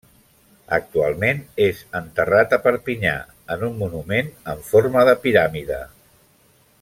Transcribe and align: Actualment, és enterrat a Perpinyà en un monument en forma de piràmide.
Actualment, 0.77 1.43
és 1.65 1.83
enterrat 1.99 2.57
a 2.57 2.59
Perpinyà 2.65 3.13
en 3.57 3.67
un 3.71 3.77
monument 3.85 4.35
en 4.55 4.67
forma 4.71 5.05
de 5.11 5.17
piràmide. 5.27 5.83